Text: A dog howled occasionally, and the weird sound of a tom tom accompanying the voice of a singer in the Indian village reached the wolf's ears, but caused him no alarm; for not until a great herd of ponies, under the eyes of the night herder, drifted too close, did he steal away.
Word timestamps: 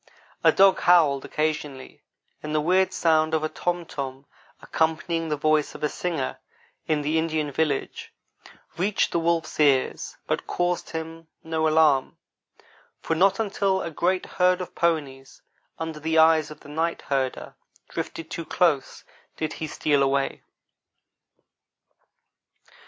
A 0.43 0.51
dog 0.51 0.79
howled 0.79 1.25
occasionally, 1.25 2.01
and 2.41 2.55
the 2.55 2.59
weird 2.59 2.91
sound 2.91 3.35
of 3.35 3.43
a 3.43 3.49
tom 3.49 3.85
tom 3.85 4.25
accompanying 4.59 5.29
the 5.29 5.37
voice 5.37 5.75
of 5.75 5.83
a 5.83 5.89
singer 5.89 6.39
in 6.87 7.03
the 7.03 7.19
Indian 7.19 7.51
village 7.51 8.11
reached 8.79 9.11
the 9.11 9.19
wolf's 9.19 9.59
ears, 9.59 10.17
but 10.25 10.47
caused 10.47 10.89
him 10.89 11.27
no 11.43 11.67
alarm; 11.67 12.17
for 12.99 13.15
not 13.15 13.39
until 13.39 13.83
a 13.83 13.91
great 13.91 14.25
herd 14.25 14.59
of 14.59 14.73
ponies, 14.73 15.43
under 15.77 15.99
the 15.99 16.17
eyes 16.17 16.49
of 16.49 16.61
the 16.61 16.67
night 16.69 17.03
herder, 17.03 17.53
drifted 17.87 18.31
too 18.31 18.43
close, 18.45 19.03
did 19.37 19.53
he 19.53 19.67
steal 19.67 20.01
away. 20.01 20.41